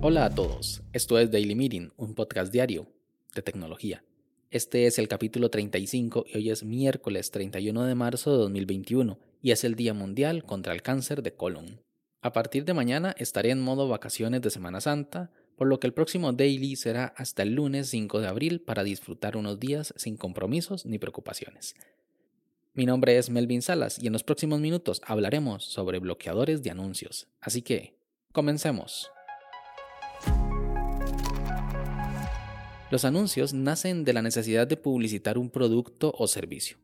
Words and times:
Hola 0.00 0.26
a 0.26 0.30
todos, 0.34 0.82
esto 0.92 1.18
es 1.18 1.30
Daily 1.30 1.54
Meeting, 1.54 1.90
un 1.96 2.14
podcast 2.14 2.52
diario 2.52 2.86
de 3.34 3.42
tecnología. 3.42 4.04
Este 4.50 4.86
es 4.86 4.98
el 4.98 5.08
capítulo 5.08 5.50
35 5.50 6.24
y 6.26 6.36
hoy 6.36 6.50
es 6.50 6.64
miércoles 6.64 7.30
31 7.30 7.84
de 7.84 7.94
marzo 7.94 8.30
de 8.30 8.38
2021 8.38 9.18
y 9.42 9.50
es 9.50 9.64
el 9.64 9.74
Día 9.74 9.94
Mundial 9.94 10.44
contra 10.44 10.72
el 10.72 10.82
Cáncer 10.82 11.22
de 11.22 11.34
Colon. 11.34 11.80
A 12.22 12.32
partir 12.32 12.64
de 12.64 12.74
mañana 12.74 13.14
estaré 13.18 13.50
en 13.50 13.60
modo 13.60 13.88
vacaciones 13.88 14.40
de 14.40 14.50
Semana 14.50 14.80
Santa, 14.80 15.30
por 15.56 15.66
lo 15.66 15.80
que 15.80 15.86
el 15.86 15.94
próximo 15.94 16.32
daily 16.32 16.76
será 16.76 17.06
hasta 17.16 17.42
el 17.42 17.54
lunes 17.54 17.88
5 17.88 18.20
de 18.20 18.28
abril 18.28 18.60
para 18.60 18.84
disfrutar 18.84 19.36
unos 19.36 19.58
días 19.58 19.92
sin 19.96 20.16
compromisos 20.16 20.86
ni 20.86 20.98
preocupaciones. 20.98 21.74
Mi 22.78 22.86
nombre 22.86 23.18
es 23.18 23.28
Melvin 23.28 23.60
Salas 23.60 23.98
y 24.00 24.06
en 24.06 24.12
los 24.12 24.22
próximos 24.22 24.60
minutos 24.60 25.02
hablaremos 25.04 25.64
sobre 25.64 25.98
bloqueadores 25.98 26.62
de 26.62 26.70
anuncios. 26.70 27.26
Así 27.40 27.60
que, 27.60 27.98
comencemos. 28.30 29.10
Los 32.92 33.04
anuncios 33.04 33.52
nacen 33.52 34.04
de 34.04 34.12
la 34.12 34.22
necesidad 34.22 34.68
de 34.68 34.76
publicitar 34.76 35.38
un 35.38 35.50
producto 35.50 36.14
o 36.16 36.28
servicio. 36.28 36.78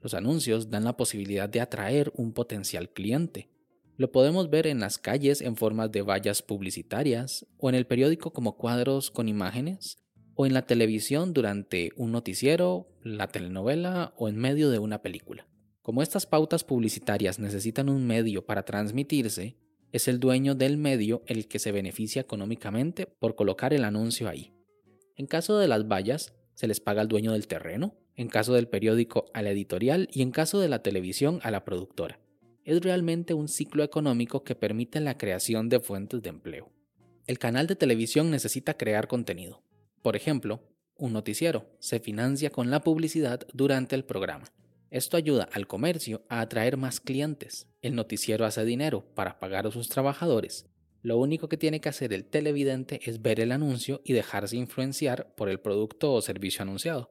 Los 0.00 0.14
anuncios 0.14 0.70
dan 0.70 0.84
la 0.84 0.96
posibilidad 0.96 1.48
de 1.48 1.60
atraer 1.60 2.12
un 2.14 2.32
potencial 2.32 2.90
cliente. 2.90 3.50
Lo 3.96 4.12
podemos 4.12 4.48
ver 4.48 4.68
en 4.68 4.78
las 4.78 4.96
calles 4.96 5.40
en 5.40 5.56
formas 5.56 5.90
de 5.90 6.02
vallas 6.02 6.40
publicitarias, 6.40 7.46
o 7.58 7.68
en 7.68 7.74
el 7.74 7.88
periódico 7.88 8.32
como 8.32 8.56
cuadros 8.56 9.10
con 9.10 9.26
imágenes, 9.26 9.98
o 10.34 10.46
en 10.46 10.54
la 10.54 10.62
televisión 10.62 11.32
durante 11.32 11.90
un 11.96 12.12
noticiero, 12.12 12.88
la 13.02 13.28
telenovela 13.28 14.14
o 14.16 14.28
en 14.28 14.36
medio 14.36 14.70
de 14.70 14.78
una 14.78 15.02
película. 15.02 15.46
Como 15.82 16.02
estas 16.02 16.26
pautas 16.26 16.64
publicitarias 16.64 17.38
necesitan 17.38 17.88
un 17.88 18.06
medio 18.06 18.46
para 18.46 18.64
transmitirse, 18.64 19.56
es 19.90 20.08
el 20.08 20.20
dueño 20.20 20.54
del 20.54 20.78
medio 20.78 21.22
el 21.26 21.48
que 21.48 21.58
se 21.58 21.72
beneficia 21.72 22.22
económicamente 22.22 23.06
por 23.06 23.34
colocar 23.34 23.74
el 23.74 23.84
anuncio 23.84 24.28
ahí. 24.28 24.54
En 25.16 25.26
caso 25.26 25.58
de 25.58 25.68
las 25.68 25.86
vallas, 25.86 26.34
se 26.54 26.66
les 26.66 26.80
paga 26.80 27.02
al 27.02 27.08
dueño 27.08 27.32
del 27.32 27.46
terreno, 27.46 27.94
en 28.16 28.28
caso 28.28 28.54
del 28.54 28.68
periódico 28.68 29.26
a 29.34 29.42
la 29.42 29.50
editorial 29.50 30.08
y 30.12 30.22
en 30.22 30.30
caso 30.30 30.60
de 30.60 30.68
la 30.68 30.82
televisión 30.82 31.40
a 31.42 31.50
la 31.50 31.64
productora. 31.64 32.20
Es 32.64 32.80
realmente 32.80 33.34
un 33.34 33.48
ciclo 33.48 33.82
económico 33.82 34.44
que 34.44 34.54
permite 34.54 35.00
la 35.00 35.18
creación 35.18 35.68
de 35.68 35.80
fuentes 35.80 36.22
de 36.22 36.30
empleo. 36.30 36.70
El 37.26 37.38
canal 37.38 37.66
de 37.66 37.76
televisión 37.76 38.30
necesita 38.30 38.74
crear 38.74 39.08
contenido. 39.08 39.62
Por 40.02 40.16
ejemplo, 40.16 40.60
un 40.96 41.12
noticiero 41.12 41.70
se 41.78 42.00
financia 42.00 42.50
con 42.50 42.70
la 42.70 42.80
publicidad 42.80 43.46
durante 43.52 43.94
el 43.94 44.04
programa. 44.04 44.52
Esto 44.90 45.16
ayuda 45.16 45.48
al 45.52 45.66
comercio 45.66 46.24
a 46.28 46.40
atraer 46.40 46.76
más 46.76 47.00
clientes. 47.00 47.66
El 47.80 47.94
noticiero 47.94 48.44
hace 48.44 48.64
dinero 48.64 49.06
para 49.14 49.40
pagar 49.40 49.66
a 49.66 49.70
sus 49.70 49.88
trabajadores 49.88 50.66
lo 51.02 51.18
único 51.18 51.48
que 51.48 51.56
tiene 51.56 51.80
que 51.80 51.88
hacer 51.88 52.12
el 52.12 52.24
televidente 52.24 53.00
es 53.04 53.22
ver 53.22 53.40
el 53.40 53.50
anuncio 53.50 54.00
y 54.04 54.12
dejarse 54.12 54.56
influenciar 54.56 55.34
por 55.34 55.48
el 55.48 55.58
producto 55.58 56.12
o 56.12 56.22
servicio 56.22 56.62
anunciado. 56.62 57.10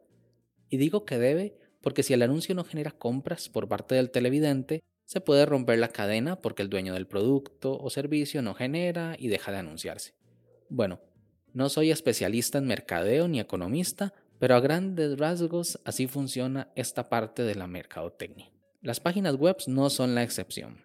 Y 0.69 0.77
digo 0.77 1.03
que 1.03 1.19
debe 1.19 1.57
porque 1.81 2.01
si 2.01 2.13
el 2.13 2.21
anuncio 2.21 2.55
no 2.55 2.63
genera 2.63 2.91
compras 2.91 3.49
por 3.49 3.67
parte 3.67 3.95
del 3.95 4.09
televidente, 4.09 4.81
se 5.03 5.19
puede 5.19 5.45
romper 5.45 5.79
la 5.79 5.89
cadena 5.89 6.39
porque 6.39 6.61
el 6.61 6.69
dueño 6.69 6.93
del 6.93 7.07
producto 7.07 7.77
o 7.77 7.89
servicio 7.89 8.41
no 8.41 8.53
genera 8.53 9.17
y 9.19 9.27
deja 9.27 9.51
de 9.51 9.57
anunciarse. 9.57 10.13
Bueno, 10.69 11.01
no 11.53 11.69
soy 11.69 11.91
especialista 11.91 12.57
en 12.57 12.67
mercadeo 12.67 13.27
ni 13.27 13.39
economista, 13.39 14.13
pero 14.39 14.55
a 14.55 14.59
grandes 14.59 15.17
rasgos 15.17 15.79
así 15.85 16.07
funciona 16.07 16.71
esta 16.75 17.09
parte 17.09 17.43
de 17.43 17.55
la 17.55 17.67
mercadotecnia. 17.67 18.51
Las 18.81 18.99
páginas 18.99 19.35
web 19.35 19.57
no 19.67 19.89
son 19.89 20.15
la 20.15 20.23
excepción. 20.23 20.81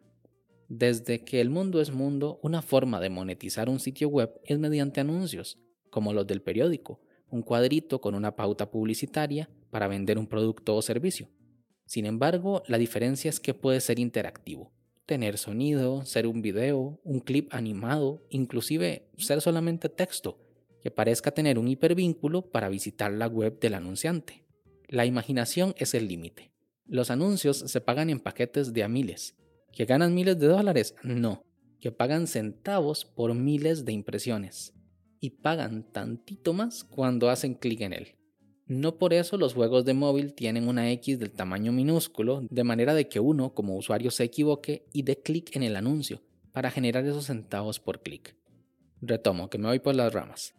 Desde 0.69 1.25
que 1.25 1.41
el 1.41 1.48
mundo 1.48 1.81
es 1.81 1.92
mundo, 1.92 2.41
una 2.42 2.61
forma 2.61 3.00
de 3.00 3.09
monetizar 3.09 3.69
un 3.69 3.78
sitio 3.78 4.09
web 4.09 4.41
es 4.44 4.59
mediante 4.59 5.00
anuncios, 5.00 5.59
como 5.91 6.12
los 6.12 6.27
del 6.27 6.43
periódico, 6.43 7.00
un 7.31 7.43
cuadrito 7.43 8.00
con 8.00 8.15
una 8.15 8.34
pauta 8.34 8.71
publicitaria 8.71 9.48
para 9.71 9.88
vender 9.88 10.19
un 10.19 10.27
producto 10.27 10.75
o 10.75 10.83
servicio. 10.83 11.28
Sin 11.87 12.04
embargo, 12.04 12.62
la 12.66 12.78
diferencia 12.78 13.28
es 13.28 13.38
que 13.38 13.54
puede 13.54 13.81
ser 13.81 14.00
interactivo, 14.00 14.72
tener 15.06 15.38
sonido, 15.38 16.04
ser 16.04 16.27
un 16.27 16.43
video, 16.43 17.00
un 17.04 17.21
clip 17.21 17.48
animado, 17.54 18.27
inclusive 18.28 19.09
ser 19.16 19.41
solamente 19.41 19.88
texto, 19.88 20.46
que 20.86 20.92
parezca 20.92 21.32
tener 21.32 21.58
un 21.58 21.66
hipervínculo 21.66 22.42
para 22.42 22.69
visitar 22.69 23.10
la 23.10 23.26
web 23.26 23.58
del 23.58 23.74
anunciante. 23.74 24.44
La 24.86 25.04
imaginación 25.04 25.74
es 25.78 25.94
el 25.94 26.06
límite. 26.06 26.52
Los 26.86 27.10
anuncios 27.10 27.56
se 27.56 27.80
pagan 27.80 28.08
en 28.08 28.20
paquetes 28.20 28.72
de 28.72 28.84
a 28.84 28.88
miles, 28.88 29.34
¿Que 29.72 29.84
ganan 29.84 30.14
miles 30.14 30.38
de 30.38 30.47
dólares? 30.47 30.94
No, 31.02 31.44
que 31.80 31.91
pagan 31.91 32.28
centavos 32.28 33.04
por 33.04 33.34
miles 33.34 33.84
de 33.84 33.94
impresiones. 33.94 34.74
Y 35.19 35.30
pagan 35.30 35.91
tantito 35.91 36.52
más 36.52 36.84
cuando 36.84 37.30
hacen 37.30 37.54
clic 37.54 37.80
en 37.80 37.92
él. 37.92 38.14
No 38.68 38.97
por 38.97 39.12
eso 39.12 39.36
los 39.38 39.54
juegos 39.54 39.84
de 39.86 39.94
móvil 39.94 40.34
tienen 40.34 40.68
una 40.68 40.92
X 40.92 41.18
del 41.18 41.32
tamaño 41.32 41.72
minúsculo, 41.72 42.47
de 42.48 42.62
manera 42.62 42.94
de 42.94 43.08
que 43.08 43.18
uno 43.18 43.54
como 43.54 43.74
usuario 43.74 44.12
se 44.12 44.22
equivoque 44.22 44.86
y 44.92 45.03
dé 45.03 45.20
clic 45.20 45.56
en 45.56 45.64
el 45.64 45.74
anuncio 45.74 46.22
para 46.53 46.70
generar 46.70 47.04
esos 47.04 47.26
centavos 47.26 47.80
por 47.80 48.03
clic. 48.03 48.36
Retomo, 49.00 49.50
que 49.50 49.58
me 49.58 49.66
voy 49.66 49.80
por 49.80 49.97
las 49.97 50.12
ramas. 50.12 50.54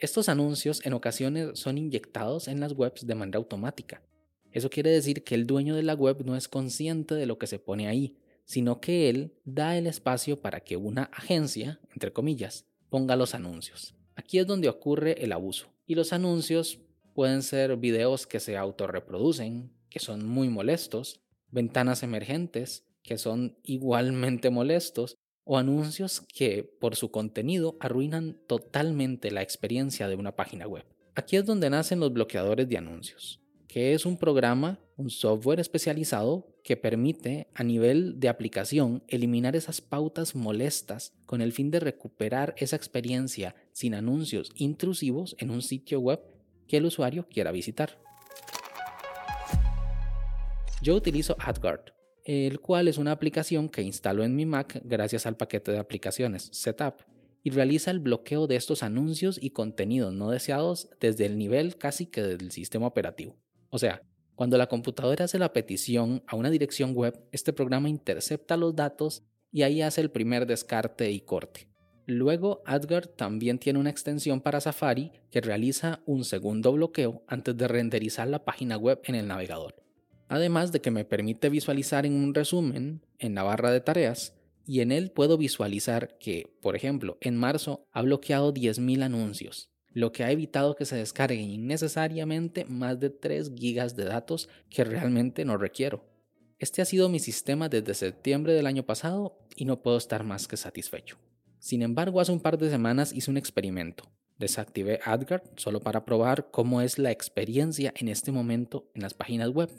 Estos 0.00 0.28
anuncios 0.28 0.84
en 0.86 0.92
ocasiones 0.92 1.58
son 1.58 1.76
inyectados 1.76 2.46
en 2.46 2.60
las 2.60 2.72
webs 2.72 3.04
de 3.04 3.14
manera 3.16 3.38
automática. 3.38 4.00
Eso 4.52 4.70
quiere 4.70 4.90
decir 4.90 5.24
que 5.24 5.34
el 5.34 5.46
dueño 5.46 5.74
de 5.74 5.82
la 5.82 5.94
web 5.94 6.24
no 6.24 6.36
es 6.36 6.46
consciente 6.46 7.16
de 7.16 7.26
lo 7.26 7.38
que 7.38 7.48
se 7.48 7.58
pone 7.58 7.88
ahí, 7.88 8.16
sino 8.44 8.80
que 8.80 9.10
él 9.10 9.34
da 9.44 9.76
el 9.76 9.86
espacio 9.88 10.40
para 10.40 10.60
que 10.60 10.76
una 10.76 11.04
agencia, 11.12 11.80
entre 11.92 12.12
comillas, 12.12 12.64
ponga 12.88 13.16
los 13.16 13.34
anuncios. 13.34 13.94
Aquí 14.14 14.38
es 14.38 14.46
donde 14.46 14.68
ocurre 14.68 15.22
el 15.24 15.32
abuso. 15.32 15.68
Y 15.84 15.96
los 15.96 16.12
anuncios 16.12 16.78
pueden 17.14 17.42
ser 17.42 17.76
videos 17.76 18.26
que 18.26 18.40
se 18.40 18.56
autorreproducen, 18.56 19.72
que 19.90 19.98
son 19.98 20.26
muy 20.26 20.48
molestos, 20.48 21.20
ventanas 21.50 22.04
emergentes, 22.04 22.84
que 23.02 23.18
son 23.18 23.58
igualmente 23.64 24.50
molestos, 24.50 25.16
o 25.48 25.58
anuncios 25.58 26.22
que 26.32 26.62
por 26.78 26.94
su 26.94 27.10
contenido 27.10 27.76
arruinan 27.80 28.38
totalmente 28.46 29.30
la 29.30 29.42
experiencia 29.42 30.06
de 30.06 30.14
una 30.14 30.36
página 30.36 30.68
web. 30.68 30.84
Aquí 31.16 31.36
es 31.36 31.44
donde 31.44 31.70
nacen 31.70 31.98
los 31.98 32.12
bloqueadores 32.12 32.68
de 32.68 32.78
anuncios 32.78 33.40
que 33.68 33.92
es 33.92 34.06
un 34.06 34.16
programa, 34.16 34.80
un 34.96 35.10
software 35.10 35.60
especializado 35.60 36.48
que 36.64 36.76
permite 36.76 37.48
a 37.54 37.62
nivel 37.62 38.18
de 38.18 38.28
aplicación 38.28 39.04
eliminar 39.06 39.54
esas 39.54 39.80
pautas 39.80 40.34
molestas 40.34 41.12
con 41.26 41.42
el 41.42 41.52
fin 41.52 41.70
de 41.70 41.78
recuperar 41.78 42.54
esa 42.56 42.76
experiencia 42.76 43.54
sin 43.72 43.94
anuncios 43.94 44.50
intrusivos 44.56 45.36
en 45.38 45.50
un 45.50 45.62
sitio 45.62 46.00
web 46.00 46.20
que 46.66 46.78
el 46.78 46.86
usuario 46.86 47.28
quiera 47.28 47.52
visitar. 47.52 48.00
Yo 50.80 50.96
utilizo 50.96 51.36
AdGuard, 51.38 51.92
el 52.28 52.60
cual 52.60 52.88
es 52.88 52.98
una 52.98 53.12
aplicación 53.12 53.70
que 53.70 53.80
instalo 53.80 54.22
en 54.22 54.36
mi 54.36 54.44
Mac 54.44 54.82
gracias 54.84 55.24
al 55.24 55.38
paquete 55.38 55.72
de 55.72 55.78
aplicaciones 55.78 56.50
Setup 56.52 56.96
y 57.42 57.48
realiza 57.48 57.90
el 57.90 58.00
bloqueo 58.00 58.46
de 58.46 58.56
estos 58.56 58.82
anuncios 58.82 59.38
y 59.42 59.50
contenidos 59.50 60.12
no 60.12 60.28
deseados 60.28 60.90
desde 61.00 61.24
el 61.24 61.38
nivel 61.38 61.78
casi 61.78 62.04
que 62.04 62.20
del 62.20 62.50
sistema 62.50 62.86
operativo. 62.86 63.34
O 63.70 63.78
sea, 63.78 64.02
cuando 64.34 64.58
la 64.58 64.66
computadora 64.66 65.24
hace 65.24 65.38
la 65.38 65.54
petición 65.54 66.22
a 66.26 66.36
una 66.36 66.50
dirección 66.50 66.92
web, 66.92 67.18
este 67.32 67.54
programa 67.54 67.88
intercepta 67.88 68.58
los 68.58 68.76
datos 68.76 69.22
y 69.50 69.62
ahí 69.62 69.80
hace 69.80 70.02
el 70.02 70.10
primer 70.10 70.46
descarte 70.46 71.10
y 71.10 71.20
corte. 71.20 71.70
Luego, 72.04 72.62
AdGuard 72.66 73.08
también 73.08 73.58
tiene 73.58 73.78
una 73.78 73.88
extensión 73.88 74.42
para 74.42 74.60
Safari 74.60 75.12
que 75.30 75.40
realiza 75.40 76.00
un 76.04 76.24
segundo 76.24 76.72
bloqueo 76.72 77.22
antes 77.26 77.56
de 77.56 77.68
renderizar 77.68 78.28
la 78.28 78.44
página 78.44 78.76
web 78.76 79.00
en 79.04 79.14
el 79.14 79.26
navegador. 79.26 79.87
Además 80.28 80.72
de 80.72 80.80
que 80.80 80.90
me 80.90 81.04
permite 81.04 81.48
visualizar 81.48 82.06
en 82.06 82.14
un 82.14 82.34
resumen 82.34 83.02
en 83.18 83.34
la 83.34 83.42
barra 83.42 83.70
de 83.70 83.80
tareas 83.80 84.34
y 84.66 84.80
en 84.80 84.92
él 84.92 85.10
puedo 85.10 85.38
visualizar 85.38 86.18
que, 86.18 86.54
por 86.60 86.76
ejemplo, 86.76 87.18
en 87.20 87.36
marzo 87.36 87.86
ha 87.92 88.02
bloqueado 88.02 88.52
10.000 88.52 89.02
anuncios 89.02 89.70
lo 89.98 90.12
que 90.12 90.22
ha 90.22 90.30
evitado 90.30 90.76
que 90.76 90.84
se 90.84 90.96
descarguen 90.96 91.50
innecesariamente 91.50 92.64
más 92.66 93.00
de 93.00 93.10
3 93.10 93.52
gigas 93.56 93.96
de 93.96 94.04
datos 94.04 94.48
que 94.70 94.84
realmente 94.84 95.44
no 95.44 95.56
requiero. 95.56 96.04
Este 96.58 96.82
ha 96.82 96.84
sido 96.84 97.08
mi 97.08 97.18
sistema 97.18 97.68
desde 97.68 97.94
septiembre 97.94 98.52
del 98.52 98.66
año 98.66 98.84
pasado 98.84 99.38
y 99.56 99.64
no 99.64 99.82
puedo 99.82 99.96
estar 99.96 100.24
más 100.24 100.46
que 100.46 100.56
satisfecho. 100.56 101.16
Sin 101.58 101.82
embargo, 101.82 102.20
hace 102.20 102.30
un 102.30 102.40
par 102.40 102.58
de 102.58 102.70
semanas 102.70 103.12
hice 103.12 103.30
un 103.30 103.36
experimento. 103.36 104.04
Desactivé 104.38 105.00
AdGuard 105.04 105.42
solo 105.56 105.80
para 105.80 106.04
probar 106.04 106.50
cómo 106.52 106.80
es 106.80 106.98
la 106.98 107.10
experiencia 107.10 107.92
en 107.96 108.08
este 108.08 108.30
momento 108.30 108.88
en 108.94 109.02
las 109.02 109.14
páginas 109.14 109.50
web. 109.50 109.70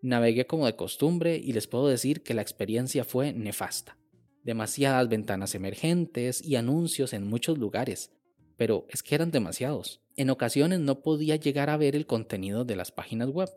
Navegué 0.00 0.46
como 0.46 0.66
de 0.66 0.76
costumbre 0.76 1.36
y 1.36 1.52
les 1.52 1.66
puedo 1.66 1.88
decir 1.88 2.22
que 2.22 2.34
la 2.34 2.42
experiencia 2.42 3.04
fue 3.04 3.32
nefasta. 3.32 3.96
Demasiadas 4.44 5.08
ventanas 5.08 5.56
emergentes 5.56 6.40
y 6.44 6.54
anuncios 6.54 7.12
en 7.12 7.26
muchos 7.26 7.58
lugares, 7.58 8.12
pero 8.56 8.86
es 8.90 9.02
que 9.02 9.16
eran 9.16 9.32
demasiados. 9.32 10.00
En 10.16 10.30
ocasiones 10.30 10.78
no 10.78 11.02
podía 11.02 11.36
llegar 11.36 11.68
a 11.68 11.76
ver 11.76 11.96
el 11.96 12.06
contenido 12.06 12.64
de 12.64 12.76
las 12.76 12.92
páginas 12.92 13.28
web. 13.30 13.50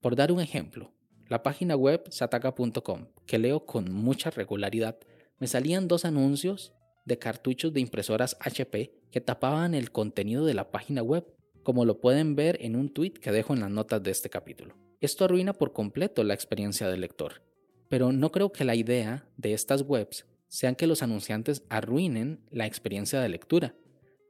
Por 0.00 0.16
dar 0.16 0.32
un 0.32 0.40
ejemplo, 0.40 0.94
la 1.28 1.42
página 1.42 1.76
web 1.76 2.04
sataka.com, 2.08 3.08
que 3.26 3.38
leo 3.38 3.66
con 3.66 3.92
mucha 3.92 4.30
regularidad, 4.30 4.98
me 5.38 5.46
salían 5.46 5.88
dos 5.88 6.06
anuncios 6.06 6.72
de 7.04 7.18
cartuchos 7.18 7.72
de 7.74 7.80
impresoras 7.80 8.36
HP 8.40 8.92
que 9.10 9.20
tapaban 9.20 9.74
el 9.74 9.90
contenido 9.90 10.46
de 10.46 10.54
la 10.54 10.70
página 10.70 11.02
web, 11.02 11.26
como 11.62 11.84
lo 11.84 12.00
pueden 12.00 12.34
ver 12.34 12.58
en 12.62 12.76
un 12.76 12.92
tweet 12.92 13.12
que 13.12 13.32
dejo 13.32 13.52
en 13.52 13.60
las 13.60 13.70
notas 13.70 14.02
de 14.02 14.10
este 14.10 14.30
capítulo. 14.30 14.85
Esto 15.00 15.26
arruina 15.26 15.52
por 15.52 15.72
completo 15.72 16.24
la 16.24 16.32
experiencia 16.32 16.88
del 16.88 17.02
lector, 17.02 17.42
pero 17.88 18.12
no 18.12 18.32
creo 18.32 18.50
que 18.50 18.64
la 18.64 18.74
idea 18.74 19.28
de 19.36 19.52
estas 19.52 19.82
webs 19.82 20.26
sean 20.48 20.74
que 20.74 20.86
los 20.86 21.02
anunciantes 21.02 21.64
arruinen 21.68 22.40
la 22.50 22.66
experiencia 22.66 23.20
de 23.20 23.28
lectura. 23.28 23.74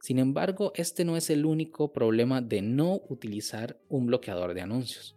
Sin 0.01 0.19
embargo, 0.19 0.73
este 0.75 1.05
no 1.05 1.15
es 1.15 1.29
el 1.29 1.45
único 1.45 1.93
problema 1.93 2.41
de 2.41 2.61
no 2.61 3.01
utilizar 3.07 3.79
un 3.87 4.07
bloqueador 4.07 4.53
de 4.53 4.61
anuncios, 4.61 5.15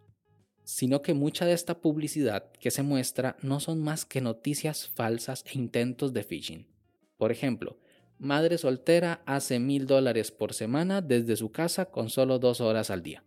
sino 0.63 1.03
que 1.03 1.15
mucha 1.15 1.47
de 1.47 1.53
esta 1.53 1.81
publicidad 1.81 2.53
que 2.53 2.71
se 2.71 2.85
muestra 2.85 3.37
no 3.43 3.59
son 3.59 3.83
más 3.83 4.05
que 4.05 4.21
noticias 4.21 4.89
falsas 4.89 5.45
e 5.47 5.59
intentos 5.59 6.13
de 6.13 6.23
phishing. 6.23 6.69
Por 7.19 7.33
ejemplo, 7.33 7.79
madre 8.19 8.57
soltera 8.57 9.23
hace 9.27 9.59
mil 9.59 9.87
dólares 9.87 10.31
por 10.31 10.55
semana 10.55 11.03
desde 11.03 11.35
su 11.35 11.51
casa 11.51 11.87
con 11.87 12.09
solo 12.09 12.39
dos 12.39 12.61
horas 12.61 12.91
al 12.91 13.03
día. 13.03 13.25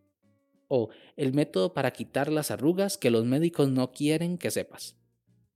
O 0.68 0.90
el 1.16 1.34
método 1.34 1.74
para 1.74 1.92
quitar 1.92 2.32
las 2.32 2.52
arrugas 2.52 2.98
que 2.98 3.12
los 3.12 3.26
médicos 3.26 3.70
no 3.70 3.92
quieren 3.92 4.38
que 4.38 4.52
sepas. 4.52 4.96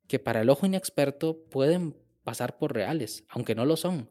Que 0.08 0.20
para 0.20 0.42
el 0.42 0.50
ojo 0.50 0.66
inexperto 0.66 1.44
pueden 1.50 1.96
pasar 2.24 2.58
por 2.58 2.74
reales, 2.74 3.24
aunque 3.30 3.56
no 3.56 3.66
lo 3.66 3.78
son. 3.78 4.10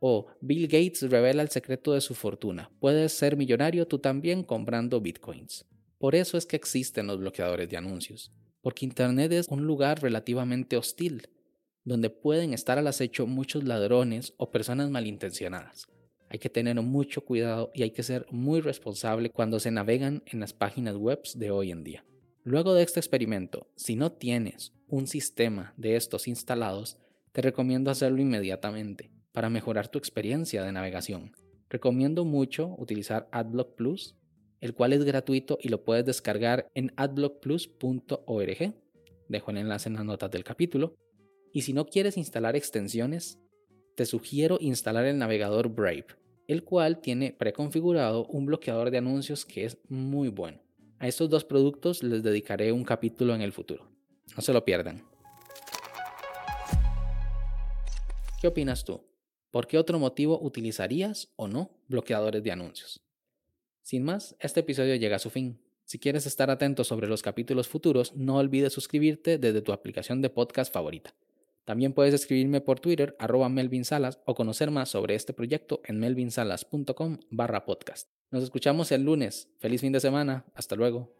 O 0.00 0.26
Bill 0.40 0.68
Gates 0.68 1.02
revela 1.10 1.42
el 1.42 1.48
secreto 1.48 1.92
de 1.92 2.00
su 2.00 2.14
fortuna. 2.14 2.70
Puedes 2.80 3.12
ser 3.12 3.36
millonario 3.36 3.86
tú 3.86 3.98
también 3.98 4.42
comprando 4.42 5.00
bitcoins. 5.00 5.66
Por 5.98 6.14
eso 6.14 6.38
es 6.38 6.46
que 6.46 6.56
existen 6.56 7.08
los 7.08 7.18
bloqueadores 7.18 7.68
de 7.68 7.76
anuncios, 7.76 8.32
porque 8.60 8.86
Internet 8.86 9.32
es 9.32 9.48
un 9.48 9.66
lugar 9.66 10.00
relativamente 10.00 10.76
hostil, 10.76 11.28
donde 11.84 12.10
pueden 12.10 12.54
estar 12.54 12.78
al 12.78 12.86
acecho 12.86 13.26
muchos 13.26 13.64
ladrones 13.64 14.34
o 14.36 14.50
personas 14.50 14.90
malintencionadas. 14.90 15.88
Hay 16.30 16.38
que 16.38 16.50
tener 16.50 16.80
mucho 16.82 17.24
cuidado 17.24 17.70
y 17.74 17.82
hay 17.82 17.90
que 17.90 18.02
ser 18.02 18.26
muy 18.30 18.60
responsable 18.60 19.30
cuando 19.30 19.60
se 19.60 19.70
navegan 19.70 20.22
en 20.26 20.40
las 20.40 20.52
páginas 20.52 20.96
web 20.96 21.22
de 21.34 21.50
hoy 21.50 21.70
en 21.70 21.84
día. 21.84 22.04
Luego 22.44 22.74
de 22.74 22.82
este 22.82 23.00
experimento, 23.00 23.66
si 23.76 23.96
no 23.96 24.12
tienes 24.12 24.72
un 24.88 25.06
sistema 25.06 25.74
de 25.76 25.96
estos 25.96 26.28
instalados, 26.28 26.98
te 27.32 27.42
recomiendo 27.42 27.90
hacerlo 27.90 28.20
inmediatamente 28.20 29.10
para 29.32 29.50
mejorar 29.50 29.88
tu 29.88 29.98
experiencia 29.98 30.62
de 30.62 30.72
navegación. 30.72 31.32
Recomiendo 31.70 32.24
mucho 32.24 32.74
utilizar 32.78 33.28
AdBlock 33.32 33.74
Plus, 33.74 34.16
el 34.60 34.74
cual 34.74 34.92
es 34.92 35.04
gratuito 35.04 35.58
y 35.60 35.68
lo 35.68 35.84
puedes 35.84 36.04
descargar 36.04 36.68
en 36.74 36.92
adblockplus.org. 36.96 38.74
Dejo 39.28 39.50
el 39.50 39.56
enlace 39.58 39.88
en 39.88 39.94
las 39.94 40.04
notas 40.04 40.30
del 40.30 40.44
capítulo. 40.44 40.96
Y 41.52 41.62
si 41.62 41.72
no 41.72 41.86
quieres 41.86 42.16
instalar 42.16 42.56
extensiones, 42.56 43.38
te 43.98 44.06
sugiero 44.06 44.58
instalar 44.60 45.06
el 45.06 45.18
navegador 45.18 45.70
Brave, 45.70 46.06
el 46.46 46.62
cual 46.62 47.00
tiene 47.00 47.32
preconfigurado 47.32 48.26
un 48.26 48.46
bloqueador 48.46 48.92
de 48.92 48.98
anuncios 48.98 49.44
que 49.44 49.64
es 49.64 49.76
muy 49.88 50.28
bueno. 50.28 50.62
A 51.00 51.08
estos 51.08 51.28
dos 51.28 51.44
productos 51.44 52.04
les 52.04 52.22
dedicaré 52.22 52.70
un 52.70 52.84
capítulo 52.84 53.34
en 53.34 53.42
el 53.42 53.50
futuro. 53.50 53.90
No 54.36 54.40
se 54.40 54.52
lo 54.52 54.64
pierdan. 54.64 55.02
¿Qué 58.40 58.46
opinas 58.46 58.84
tú? 58.84 59.00
¿Por 59.50 59.66
qué 59.66 59.78
otro 59.78 59.98
motivo 59.98 60.38
utilizarías 60.40 61.32
o 61.34 61.48
no 61.48 61.72
bloqueadores 61.88 62.44
de 62.44 62.52
anuncios? 62.52 63.04
Sin 63.82 64.04
más, 64.04 64.36
este 64.38 64.60
episodio 64.60 64.94
llega 64.94 65.16
a 65.16 65.18
su 65.18 65.30
fin. 65.30 65.60
Si 65.82 65.98
quieres 65.98 66.24
estar 66.24 66.52
atento 66.52 66.84
sobre 66.84 67.08
los 67.08 67.22
capítulos 67.22 67.66
futuros, 67.66 68.14
no 68.14 68.36
olvides 68.36 68.72
suscribirte 68.72 69.38
desde 69.38 69.60
tu 69.60 69.72
aplicación 69.72 70.22
de 70.22 70.30
podcast 70.30 70.72
favorita. 70.72 71.16
También 71.68 71.92
puedes 71.92 72.14
escribirme 72.14 72.62
por 72.62 72.80
Twitter, 72.80 73.14
arroba 73.18 73.50
Melvin 73.50 73.84
Salas, 73.84 74.20
o 74.24 74.34
conocer 74.34 74.70
más 74.70 74.88
sobre 74.88 75.14
este 75.14 75.34
proyecto 75.34 75.82
en 75.84 76.00
melvinsalas.com 76.00 77.18
barra 77.28 77.66
podcast. 77.66 78.08
Nos 78.30 78.42
escuchamos 78.42 78.90
el 78.90 79.02
lunes. 79.02 79.50
Feliz 79.58 79.82
fin 79.82 79.92
de 79.92 80.00
semana. 80.00 80.46
Hasta 80.54 80.76
luego. 80.76 81.14